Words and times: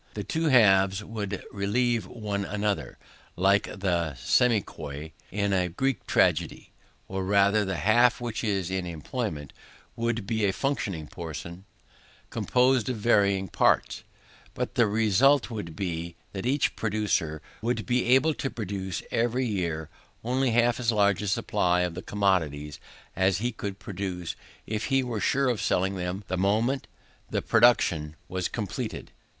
The 0.15 0.23
two 0.23 0.45
halves 0.45 1.03
would 1.03 1.43
relieve 1.51 2.07
one 2.07 2.43
another, 2.43 2.97
like 3.35 3.65
the 3.65 4.15
semichori 4.19 5.11
in 5.29 5.53
a 5.53 5.67
Greek 5.69 6.07
tragedy; 6.07 6.71
or 7.07 7.23
rather 7.23 7.63
the 7.63 7.75
half 7.77 8.19
which 8.19 8.41
was 8.41 8.71
in 8.71 8.87
employment 8.87 9.53
would 9.95 10.25
be 10.25 10.43
a 10.43 10.53
fluctuating 10.53 11.05
portion, 11.05 11.65
composed 12.31 12.89
of 12.89 12.97
varying 12.97 13.47
parts; 13.47 14.03
but 14.55 14.73
the 14.73 14.87
result 14.87 15.51
would 15.51 15.75
be, 15.75 16.15
that 16.33 16.47
each 16.47 16.75
producer 16.75 17.39
would 17.61 17.85
be 17.85 18.05
able 18.05 18.33
to 18.33 18.49
produce 18.49 19.03
every 19.11 19.45
year 19.45 19.87
only 20.23 20.49
half 20.49 20.79
as 20.79 20.91
large 20.91 21.21
a 21.21 21.27
supply 21.27 21.81
of 21.81 22.03
commodities, 22.07 22.79
as 23.15 23.37
he 23.37 23.51
could 23.51 23.77
produce 23.77 24.35
if 24.65 24.85
he 24.85 25.03
were 25.03 25.21
sure 25.21 25.47
of 25.47 25.61
selling 25.61 25.95
them 25.95 26.23
the 26.27 26.37
moment 26.37 26.87
the 27.29 27.43
production 27.43 28.15
was 28.27 28.47
completed. 28.47 29.11